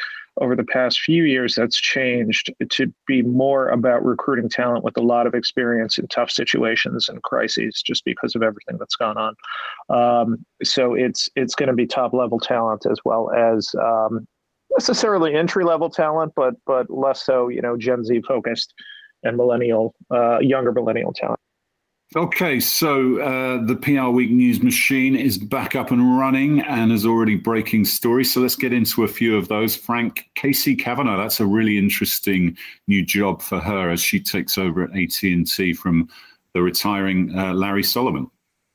[0.41, 5.03] over the past few years, that's changed to be more about recruiting talent with a
[5.03, 9.35] lot of experience in tough situations and crises, just because of everything that's gone on.
[9.91, 14.27] Um, so it's it's going to be top level talent as well as um,
[14.77, 18.75] necessarily entry level talent, but but less so, you know, Gen Z focused
[19.23, 21.39] and millennial, uh, younger millennial talent.
[22.15, 27.07] Okay, so uh, the PR Week news machine is back up and running and is
[27.07, 28.35] already breaking stories.
[28.35, 29.75] So let's get into a few of those.
[29.75, 30.77] Frank K.C.
[30.77, 32.55] Kavanagh, that's a really interesting
[32.87, 36.07] new job for her as she takes over at AT and T from
[36.53, 38.31] the retiring uh, Larry Solomon.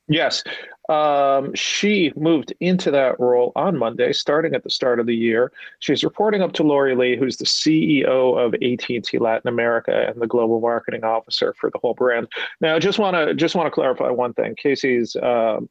[0.08, 0.42] Yes,
[0.88, 5.52] um, she moved into that role on Monday, starting at the start of the year.
[5.80, 10.26] She's reporting up to Lori Lee, who's the CEO of AT&T Latin America and the
[10.26, 12.28] global marketing officer for the whole brand.
[12.60, 14.54] Now, just want to just want to clarify one thing.
[14.56, 15.68] K.C.'s um,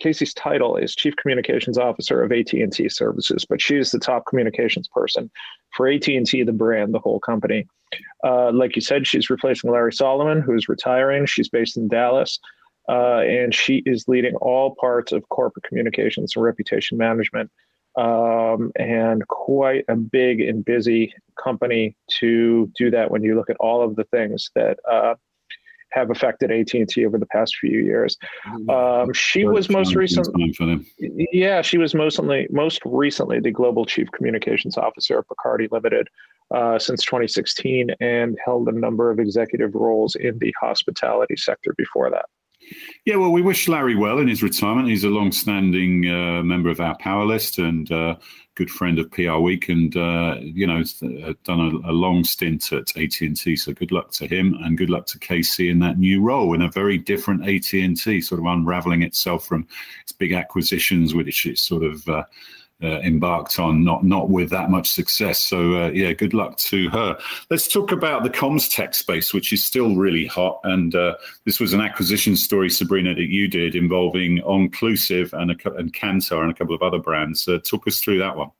[0.00, 5.30] K.C.'s title is Chief Communications Officer of AT&T Services, but she's the top communications person
[5.76, 7.66] for AT&T, the brand, the whole company.
[8.24, 11.26] Uh, like you said, she's replacing Larry Solomon, who's retiring.
[11.26, 12.40] She's based in Dallas
[12.88, 17.50] uh, and she is leading all parts of corporate communications and reputation management.
[17.96, 23.56] Um, and quite a big and busy company to do that when you look at
[23.60, 25.14] all of the things that uh,
[25.94, 28.16] have affected AT&T over the past few years.
[28.46, 28.70] Mm-hmm.
[28.70, 30.54] Um, she was most recently,
[30.98, 36.08] yeah, she was mostly most recently the global chief communications officer of Bacardi Limited
[36.52, 42.10] uh, since 2016, and held a number of executive roles in the hospitality sector before
[42.10, 42.26] that.
[43.04, 44.88] Yeah, well, we wish Larry well in his retirement.
[44.88, 48.16] He's a long-standing uh, member of our power list and uh,
[48.54, 52.72] good friend of PR Week, and uh, you know, uh, done a, a, long stint
[52.72, 53.56] at AT and T.
[53.56, 55.68] So good luck to him, and good luck to K.C.
[55.68, 59.44] in that new role in a very different AT and T, sort of unraveling itself
[59.44, 59.66] from
[60.02, 62.08] its big acquisitions, which it's sort of
[62.82, 65.40] uh, embarked on, not not with that much success.
[65.40, 67.18] So uh, yeah, good luck to her.
[67.50, 70.60] Let's talk about the comms tech space, which is still really hot.
[70.64, 75.74] And uh, this was an acquisition story, Sabrina, that you did involving Onclusive and a,
[75.74, 77.46] and Kantar and a couple of other brands.
[77.46, 78.50] Uh, talk us through that one.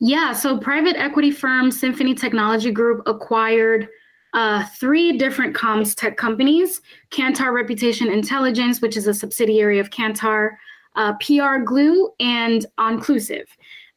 [0.00, 3.88] Yeah, so private equity firm Symphony Technology Group acquired.
[4.32, 6.80] Uh, three different comms tech companies
[7.12, 10.56] Kantar Reputation Intelligence, which is a subsidiary of Kantar,
[10.94, 13.46] uh, PRgloo, and Onclusive.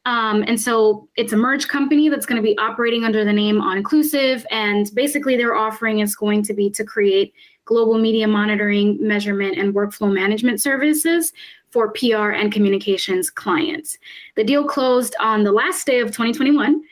[0.04, 3.60] Um, and so it's a merge company that's going to be operating under the name
[3.60, 4.44] Onclusive.
[4.50, 7.34] And basically, their offering is going to be to create
[7.66, 11.34] global media monitoring, measurement, and workflow management services
[11.70, 13.98] for PR and communications clients.
[14.36, 16.82] The deal closed on the last day of 2021.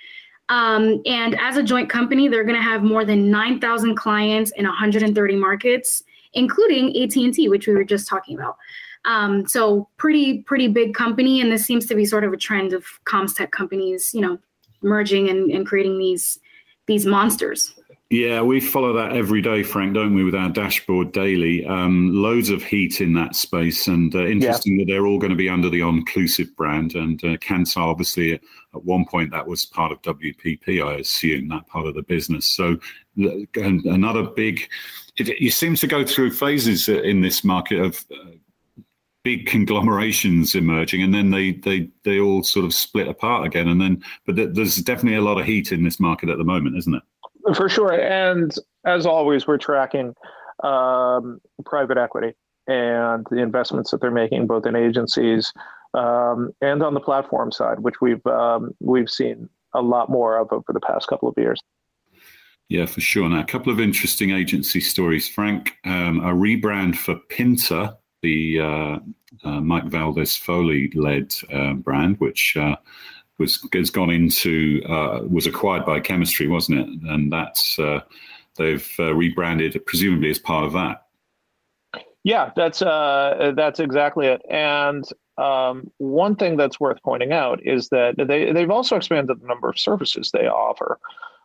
[0.49, 4.65] Um, and as a joint company, they're going to have more than 9,000 clients in
[4.65, 6.03] 130 markets,
[6.35, 8.57] including AT&T, which we were just talking about.
[9.05, 11.40] Um, so pretty, pretty big company.
[11.40, 14.38] And this seems to be sort of a trend of comms tech companies, you know,
[14.82, 16.38] merging and, and creating these,
[16.86, 17.74] these monsters.
[18.09, 21.66] Yeah, we follow that every day, Frank, don't we, with our dashboard daily?
[21.66, 24.84] Um, loads of heat in that space, and uh, interesting yeah.
[24.84, 26.94] that they're all going to be under the Onclusive brand.
[26.94, 28.40] And uh, Kantar, obviously, at
[28.84, 32.47] one point that was part of WPP, I assume, that part of the business.
[32.47, 32.76] So
[33.16, 34.68] another big,
[35.16, 38.30] it, it seems to go through phases in this market of uh,
[39.27, 43.66] big conglomerations emerging, and then they they they all sort of split apart again.
[43.66, 46.77] And then, but there's definitely a lot of heat in this market at the moment,
[46.77, 47.03] isn't it?
[47.57, 48.01] For sure.
[48.01, 48.55] And
[48.85, 50.14] as always, we're tracking
[50.62, 52.35] um, private equity
[52.68, 55.53] and the investments that they're making, both in agencies
[55.95, 60.53] um, and on the platform side, which we've um, we've seen a lot more of
[60.53, 61.59] over the past couple of years.
[62.68, 63.29] Yeah, for sure.
[63.29, 65.72] Now, a couple of interesting agency stories, Frank.
[65.85, 68.99] Um, a rebrand for Pinta, the uh,
[69.45, 72.77] uh, Mike Valdes-Fauli led uh, brand, which uh,
[73.39, 76.89] was has gone into uh, was acquired by Chemistry, wasn't it?
[77.11, 78.01] And that's uh,
[78.57, 81.03] they've rebranded, presumably as part of that.
[82.25, 84.43] Yeah, that's that's exactly it.
[84.51, 85.05] And
[85.39, 89.69] um, one thing that's worth pointing out is that they they've also expanded the number
[89.69, 90.99] of services they offer.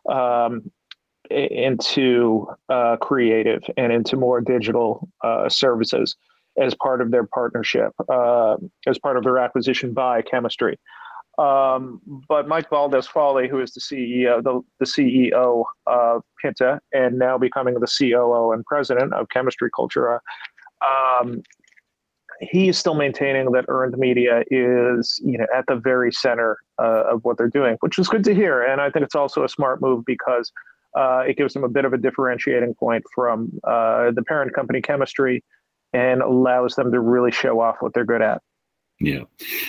[0.10, 0.72] Um,
[1.30, 6.16] into uh, creative and into more digital uh, services
[6.58, 7.92] as part of their partnership,
[8.88, 10.78] as part of their acquisition by Chemistry.
[11.38, 17.38] Um, but Mike Valdes-Fauli, who is the CEO, the, the CEO of Pinta, and now
[17.38, 20.20] becoming the COO and president of Chemistry Cultura,
[20.86, 21.42] um,
[22.42, 27.04] he is still maintaining that earned media is, you know, at the very center uh,
[27.12, 28.64] of what they're doing, which is good to hear.
[28.64, 30.52] And I think it's also a smart move because
[30.98, 34.82] uh, it gives them a bit of a differentiating point from uh, the parent company
[34.82, 35.44] Chemistry,
[35.94, 38.42] and allows them to really show off what they're good at.
[39.00, 39.24] Yeah.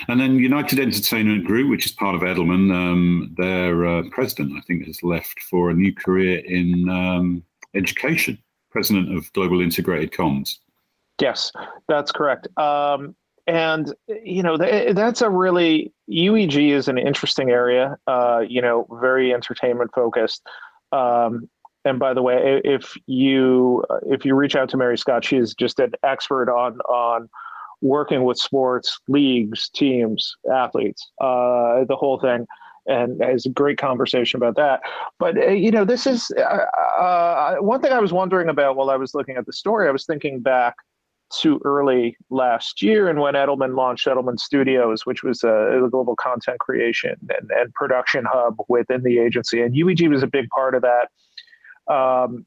[0.08, 4.60] And then United Entertainment Group, which is part of Edelman, um, their uh, president, I
[4.60, 7.42] think, has left for a new career in um,
[7.74, 8.38] education,
[8.70, 10.58] president of Global Integrated Comms.
[11.20, 11.50] Yes,
[11.88, 12.46] that's correct.
[12.58, 13.14] Um,
[13.46, 18.86] and, you know, th- that's a really, UEG is an interesting area, uh, you know,
[19.00, 20.46] very entertainment focused.
[21.84, 25.54] And by the way, if you if you reach out to Mary Scott, she is
[25.54, 27.28] just an expert on on
[27.80, 32.46] working with sports leagues, teams, athletes, uh, the whole thing.
[32.84, 34.80] And has a great conversation about that.
[35.20, 36.66] But, uh, you know, this is uh,
[37.00, 39.86] uh, one thing I was wondering about while I was looking at the story.
[39.86, 40.74] I was thinking back
[41.40, 46.14] to early last year and when Edelman launched Edelman Studios, which was a, a global
[46.16, 49.62] content creation and, and, production hub within the agency.
[49.62, 51.08] And UEG was a big part of that.
[51.88, 52.46] Um,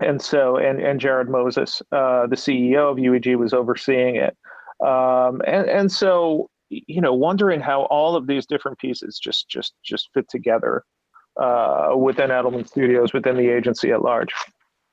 [0.00, 4.36] and so and and Jarrod Moses, uh, the CEO of UEG, was overseeing it,
[4.84, 9.74] um, and and so you know wondering how all of these different pieces just just
[9.84, 10.84] just fit together
[11.40, 14.32] uh, within Edelman Studios within the agency at large.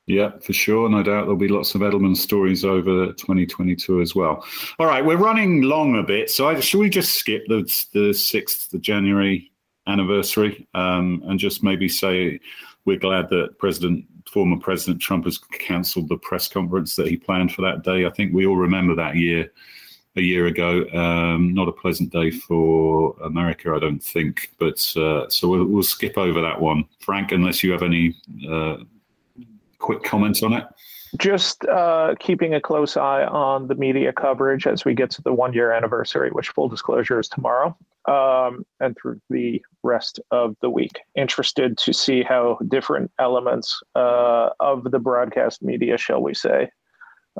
[0.08, 0.88] Yeah, for sure.
[0.88, 4.46] No doubt there'll be lots of Edelman stories over 2022 as well.
[4.80, 8.14] All right, we're running long a bit, so I, should we just skip the the
[8.14, 9.52] sixth of January
[9.86, 12.40] anniversary um, and just maybe say
[12.88, 17.52] we're glad that President former President Trump has cancelled the press conference that he planned
[17.52, 18.06] for that day.
[18.06, 19.52] I think we all remember that year,
[20.16, 20.88] a year ago.
[20.94, 24.52] Um, not a pleasant day for America, I don't think.
[24.58, 28.16] But uh, so we'll, we'll, skip over that one, Frank, unless you have any
[28.50, 28.78] uh,
[29.80, 30.64] quick comments on it.
[31.16, 35.34] Just uh, keeping a close eye on the media coverage as we get to the
[35.34, 37.78] one year anniversary, which full disclosure is tomorrow
[38.08, 41.00] um, and through the rest of the week.
[41.16, 46.70] Interested to see how different elements uh, of the broadcast media, shall we say,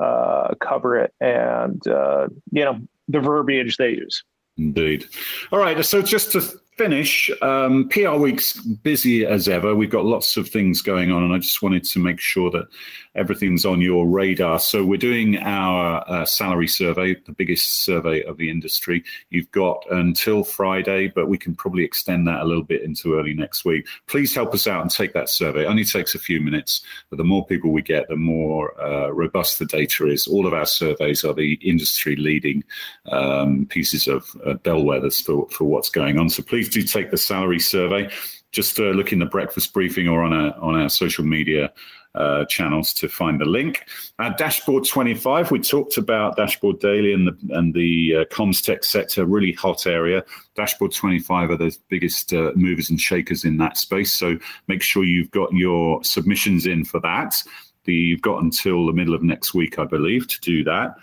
[0.00, 4.22] uh, cover it and, uh, you know, the verbiage they use.
[4.56, 5.06] Indeed.
[5.52, 5.84] All right.
[5.84, 6.42] So just to
[6.78, 9.74] finish, um, PR Week's busy as ever.
[9.74, 12.68] We've got lots of things going on, and I just wanted to make sure that
[13.16, 14.60] everything's on your radar.
[14.60, 19.02] So we're doing our uh, salary survey, the biggest survey of the industry.
[19.30, 23.34] You've got until Friday, but we can probably extend that a little bit into early
[23.34, 23.88] next week.
[24.06, 25.62] Please help us out and take that survey.
[25.62, 29.08] It only takes a few minutes, but the more people we get, the more uh,
[29.08, 30.28] robust the data is.
[30.28, 32.62] All of our surveys are the industry leading
[33.10, 36.30] um, pieces of uh, bellwethers for, for what's going on.
[36.30, 38.10] So please do take the salary survey
[38.52, 41.72] just uh, look in the breakfast briefing or on our on our social media
[42.14, 43.84] uh, channels to find the link.
[44.18, 48.82] At Dashboard 25, we talked about Dashboard Daily and the, and the uh, comms tech
[48.82, 50.24] sector, really hot area.
[50.56, 54.10] Dashboard 25 are the biggest uh, movers and shakers in that space.
[54.10, 57.40] So make sure you've got your submissions in for that.
[57.84, 60.96] The, you've got until the middle of next week, I believe, to do that.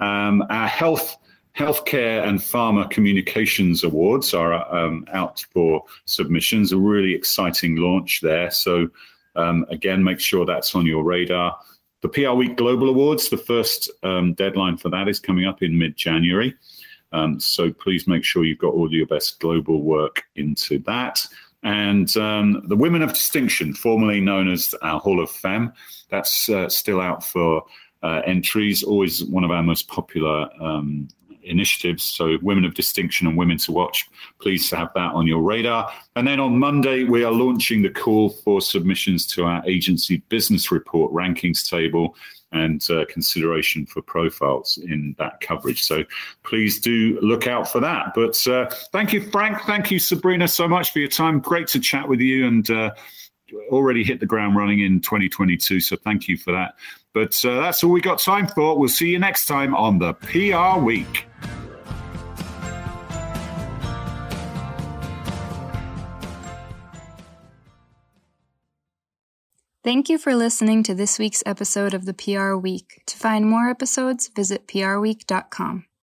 [0.00, 1.16] Um, our health
[1.56, 6.72] Healthcare and Pharma Communications Awards are um, out for submissions.
[6.72, 8.50] A really exciting launch there.
[8.50, 8.88] So,
[9.36, 11.58] um, again, make sure that's on your radar.
[12.02, 15.78] The PR Week Global Awards, the first um, deadline for that is coming up in
[15.78, 16.54] mid January.
[17.12, 21.26] Um, so, please make sure you've got all your best global work into that.
[21.62, 25.72] And um, the Women of Distinction, formerly known as our Hall of Fame,
[26.10, 27.64] that's uh, still out for
[28.02, 28.82] uh, entries.
[28.82, 31.08] Always one of our most popular um,
[31.46, 32.02] initiatives.
[32.02, 34.08] So, Women of Distinction and Women to Watch.
[34.40, 35.90] Please have that on your radar.
[36.16, 40.70] And then on Monday, we are launching the call for submissions to our agency business
[40.70, 42.16] report rankings table
[42.52, 45.82] and uh, consideration for profiles in that coverage.
[45.82, 46.04] So
[46.42, 48.12] please do look out for that.
[48.14, 49.60] But uh, thank you, Frank.
[49.62, 51.40] Thank you, Sabrina, so much for your time.
[51.40, 52.92] Great to chat with you and uh,
[53.70, 55.80] already hit the ground running in 2022.
[55.80, 56.74] So thank you for that.
[57.16, 58.78] But uh, that's all we got time for.
[58.78, 61.24] We'll see you next time on the PR Week.
[69.82, 73.02] Thank you for listening to this week's episode of the PR Week.
[73.06, 75.86] To find more episodes, visit prweek.com.